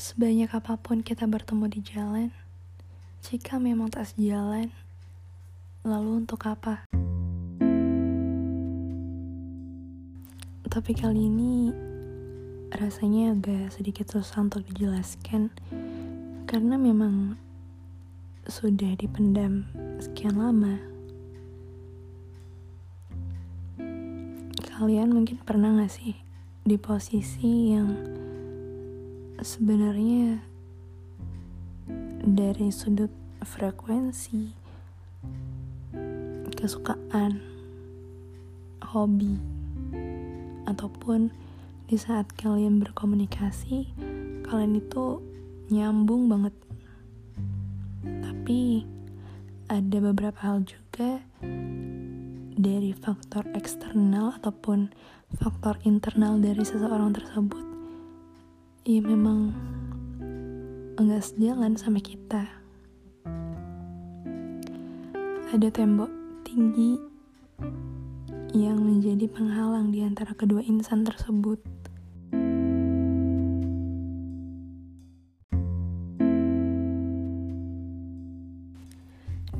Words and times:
Sebanyak 0.00 0.48
apa 0.56 0.80
pun 0.80 1.04
kita 1.04 1.28
bertemu 1.28 1.68
di 1.68 1.84
jalan, 1.84 2.32
jika 3.20 3.60
memang 3.60 3.92
tak 3.92 4.08
sejalan, 4.08 4.72
lalu 5.84 6.24
untuk 6.24 6.40
apa? 6.48 6.88
Tapi 10.64 10.92
kali 10.96 11.28
ini 11.28 11.68
rasanya 12.72 13.36
agak 13.36 13.76
sedikit 13.76 14.08
susah 14.08 14.48
untuk 14.48 14.64
dijelaskan 14.72 15.52
karena 16.48 16.80
memang 16.80 17.36
sudah 18.48 18.96
dipendam 18.96 19.68
sekian 20.00 20.40
lama. 20.40 20.80
Kalian 24.64 25.12
mungkin 25.12 25.44
pernah 25.44 25.76
gak 25.76 25.92
sih 25.92 26.16
di 26.64 26.80
posisi 26.80 27.76
yang 27.76 28.16
sebenarnya 29.40 30.36
dari 32.20 32.68
sudut 32.68 33.08
frekuensi 33.40 34.52
kesukaan 36.60 37.40
hobi 38.84 39.40
ataupun 40.68 41.32
di 41.88 41.96
saat 41.96 42.28
kalian 42.36 42.84
berkomunikasi 42.84 43.88
kalian 44.44 44.76
itu 44.76 45.24
nyambung 45.72 46.28
banget. 46.28 46.52
Tapi 48.04 48.84
ada 49.72 49.98
beberapa 50.04 50.36
hal 50.36 50.68
juga 50.68 51.24
dari 52.60 52.92
faktor 52.92 53.48
eksternal 53.56 54.36
ataupun 54.36 54.92
faktor 55.40 55.80
internal 55.88 56.36
dari 56.36 56.60
seseorang 56.60 57.16
tersebut 57.16 57.69
ya 58.88 58.96
memang 59.04 59.52
enggak 60.96 61.20
sejalan 61.20 61.76
sama 61.76 62.00
kita. 62.00 62.48
Ada 65.52 65.68
tembok 65.68 66.08
tinggi 66.48 66.96
yang 68.56 68.80
menjadi 68.80 69.28
penghalang 69.28 69.92
di 69.92 70.00
antara 70.00 70.32
kedua 70.32 70.64
insan 70.64 71.04
tersebut. 71.04 71.60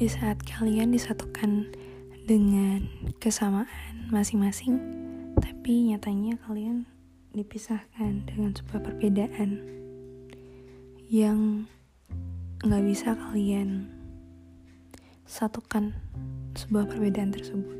Di 0.00 0.08
saat 0.08 0.40
kalian 0.48 0.96
disatukan 0.96 1.68
dengan 2.24 2.88
kesamaan 3.20 4.08
masing-masing, 4.08 4.80
tapi 5.36 5.92
nyatanya 5.92 6.40
kalian 6.48 6.88
dipisahkan 7.30 8.26
dengan 8.26 8.50
sebuah 8.54 8.82
perbedaan 8.82 9.62
yang 11.06 11.66
nggak 12.66 12.84
bisa 12.86 13.14
kalian 13.14 13.86
satukan 15.30 15.94
sebuah 16.58 16.90
perbedaan 16.90 17.30
tersebut. 17.30 17.78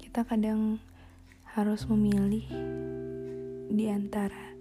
Kita 0.00 0.24
kadang 0.24 0.80
harus 1.52 1.84
memilih 1.84 2.48
di 3.68 3.86
antara 3.92 4.56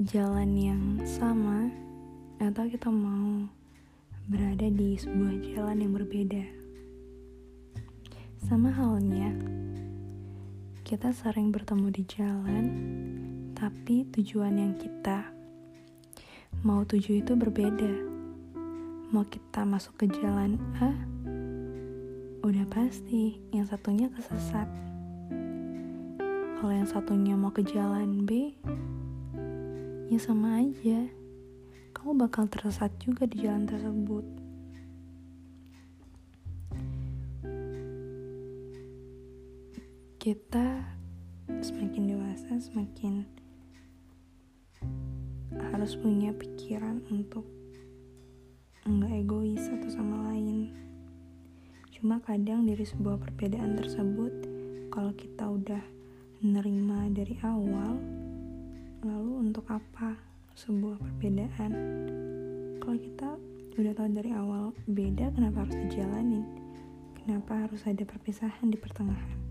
jalan 0.00 0.56
yang 0.56 0.82
sama 1.04 1.68
atau 2.40 2.64
kita 2.68 2.88
mau 2.88 3.48
berada 4.26 4.68
di 4.68 4.96
sebuah 4.96 5.40
jalan 5.54 5.84
yang 5.84 5.92
berbeda. 5.92 6.65
Sama 8.46 8.70
halnya, 8.70 9.34
kita 10.86 11.10
sering 11.10 11.50
bertemu 11.50 11.90
di 11.90 12.06
jalan, 12.06 12.64
tapi 13.58 14.06
tujuan 14.14 14.54
yang 14.54 14.78
kita 14.78 15.34
mau 16.62 16.86
tuju 16.86 17.26
itu 17.26 17.34
berbeda. 17.34 17.90
Mau 19.10 19.26
kita 19.26 19.66
masuk 19.66 19.98
ke 19.98 20.06
jalan 20.22 20.62
A, 20.78 20.94
udah 22.46 22.62
pasti 22.70 23.42
yang 23.50 23.66
satunya 23.66 24.06
kesesat. 24.14 24.70
Kalau 26.62 26.70
yang 26.70 26.86
satunya 26.86 27.34
mau 27.34 27.50
ke 27.50 27.66
jalan 27.66 28.22
B, 28.22 28.54
ya 30.06 30.22
sama 30.22 30.62
aja. 30.62 31.10
Kamu 31.98 32.14
bakal 32.14 32.46
tersesat 32.46 32.94
juga 33.02 33.26
di 33.26 33.42
jalan 33.42 33.66
tersebut. 33.66 34.45
Kita 40.26 40.82
semakin 41.62 42.10
dewasa 42.10 42.58
semakin 42.58 43.22
harus 45.70 45.94
punya 45.94 46.34
pikiran 46.34 46.98
untuk 47.14 47.46
enggak 48.82 49.22
egois 49.22 49.62
satu 49.70 49.86
sama 49.86 50.34
lain. 50.34 50.74
Cuma 51.94 52.18
kadang 52.26 52.66
dari 52.66 52.82
sebuah 52.82 53.22
perbedaan 53.22 53.78
tersebut 53.78 54.34
kalau 54.90 55.14
kita 55.14 55.46
udah 55.46 55.84
menerima 56.42 57.14
dari 57.14 57.38
awal 57.46 57.94
lalu 59.06 59.46
untuk 59.46 59.70
apa 59.70 60.18
sebuah 60.58 60.98
perbedaan? 61.06 61.70
Kalau 62.82 62.98
kita 62.98 63.38
udah 63.78 63.94
tahu 63.94 64.08
dari 64.10 64.34
awal 64.34 64.74
beda 64.90 65.30
kenapa 65.38 65.70
harus 65.70 65.78
dijalanin? 65.86 66.42
Kenapa 67.14 67.70
harus 67.70 67.86
ada 67.86 68.02
perpisahan 68.02 68.74
di 68.74 68.78
pertengahan 68.82 69.45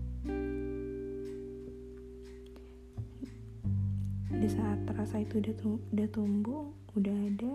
di 4.36 4.48
saat 4.54 4.78
rasa 4.94 5.24
itu 5.24 5.42
udah, 5.42 5.54
udah 5.90 6.08
tumbuh 6.12 6.70
udah 6.94 7.16
ada 7.26 7.52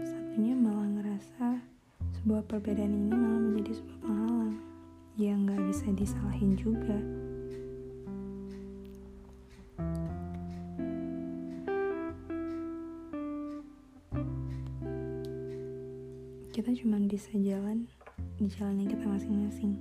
satunya 0.00 0.56
malah 0.56 0.88
ngerasa 0.96 1.60
sebuah 2.22 2.46
perbedaan 2.48 2.88
ini 2.88 3.12
malah 3.12 3.42
menjadi 3.42 3.82
sebuah 3.82 3.98
penghalang 4.00 4.56
yang 5.20 5.44
nggak 5.44 5.60
bisa 5.68 5.86
disalahin 5.92 6.56
juga. 6.56 6.96
Kita 16.52 16.70
cuma 16.78 16.96
bisa 17.04 17.32
jalan 17.36 17.88
di 18.40 18.48
jalan 18.48 18.80
yang 18.80 18.90
kita 18.92 19.04
masing-masing 19.04 19.76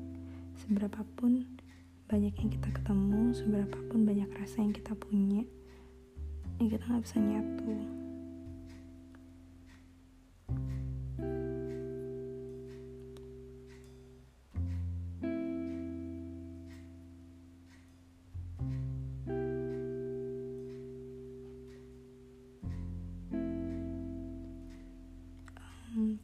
seberapapun 0.61 1.49
banyak 2.05 2.35
yang 2.37 2.51
kita 2.53 2.69
ketemu 2.69 3.33
seberapa 3.33 3.77
pun 3.89 4.05
banyak 4.05 4.29
rasa 4.37 4.61
yang 4.61 4.75
kita 4.75 4.93
punya 4.93 5.41
yang 6.61 6.69
kita 6.69 6.83
nggak 6.85 7.01
bisa 7.01 7.17
nyatu. 7.17 7.73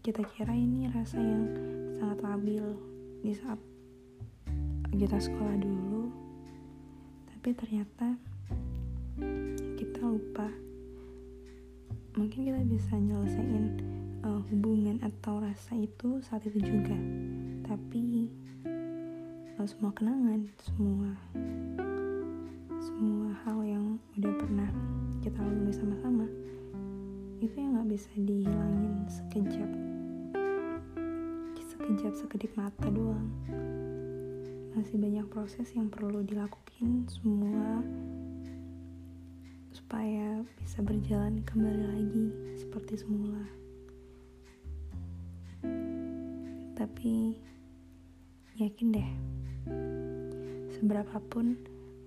Kita 0.06 0.24
kira 0.24 0.56
ini 0.56 0.88
rasa 0.88 1.20
yang 1.20 1.52
sangat 2.00 2.24
labil 2.24 2.64
di 3.20 3.36
saat 3.36 3.60
kita 4.96 5.20
sekolah 5.20 5.56
dulu. 5.60 6.08
Tapi 7.28 7.50
ternyata 7.52 8.16
kita 9.76 10.00
lupa. 10.04 10.48
Mungkin 12.16 12.40
kita 12.50 12.62
bisa 12.66 12.96
nyelesain 12.98 13.78
uh, 14.24 14.42
hubungan 14.50 14.98
atau 15.04 15.44
rasa 15.44 15.76
itu 15.76 16.24
saat 16.24 16.48
itu 16.48 16.64
juga. 16.64 16.96
Tapi 17.68 18.32
uh, 19.60 19.68
semua 19.68 19.92
kenangan 19.92 20.48
semua 20.64 21.12
semua 22.78 23.36
hal 23.46 23.60
yang 23.68 23.86
udah 24.16 24.34
pernah 24.40 24.70
kita 25.22 25.38
lalui 25.44 25.76
sama-sama 25.76 26.26
itu 27.38 27.54
yang 27.54 27.78
nggak 27.78 27.90
bisa 27.94 28.10
dihilangin 28.18 28.96
sekejap. 29.06 29.72
Sekejap 31.68 32.14
sekedip 32.18 32.52
mata 32.58 32.90
doang 32.90 33.30
masih 34.78 35.02
banyak 35.02 35.26
proses 35.34 35.74
yang 35.74 35.90
perlu 35.90 36.22
dilakukan 36.22 37.10
semua 37.10 37.82
supaya 39.74 40.46
bisa 40.62 40.86
berjalan 40.86 41.42
kembali 41.50 41.86
lagi 41.98 42.26
seperti 42.62 43.02
semula. 43.02 43.42
Tapi 46.78 47.42
yakin 48.62 48.88
deh, 48.94 49.12
seberapapun 50.78 51.58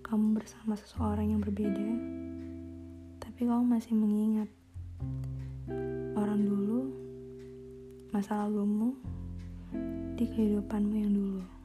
kamu 0.07 0.39
bersama 0.39 0.79
seseorang 0.79 1.35
yang 1.35 1.43
berbeda, 1.43 1.91
tapi 3.19 3.51
kamu 3.51 3.67
masih 3.67 3.99
mengingat 3.99 4.47
orang 6.15 6.47
dulu, 6.47 6.87
masa 8.15 8.47
lalumu, 8.47 8.95
di 10.15 10.23
kehidupanmu 10.23 10.95
yang 10.95 11.11
dulu. 11.19 11.60